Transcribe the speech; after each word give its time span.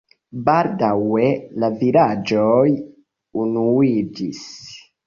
Baldaŭe 0.45 1.27
la 1.65 1.69
vilaĝoj 1.83 2.67
unuiĝis. 3.45 4.47